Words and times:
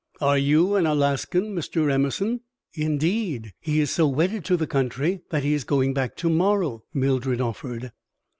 "Are 0.19 0.39
you 0.39 0.77
an 0.77 0.87
Alaskan, 0.87 1.53
Mr. 1.55 1.91
Emerson?" 1.91 2.41
"Indeed, 2.73 3.53
he 3.59 3.79
is 3.79 3.91
so 3.91 4.07
wedded 4.07 4.43
to 4.45 4.57
the 4.57 4.65
country 4.65 5.21
that 5.29 5.43
he 5.43 5.53
is 5.53 5.63
going 5.63 5.93
back 5.93 6.15
to 6.15 6.27
morrow," 6.31 6.83
Mildred 6.91 7.39
offered. 7.39 7.91